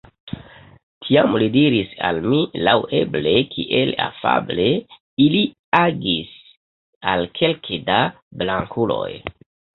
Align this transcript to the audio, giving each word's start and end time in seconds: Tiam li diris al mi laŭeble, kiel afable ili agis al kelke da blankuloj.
Tiam 1.07 1.33
li 1.41 1.49
diris 1.55 1.91
al 2.09 2.21
mi 2.31 2.39
laŭeble, 2.67 3.33
kiel 3.51 3.93
afable 4.07 4.67
ili 5.27 5.43
agis 5.83 6.33
al 7.13 7.25
kelke 7.39 7.81
da 7.93 8.01
blankuloj. 8.43 9.09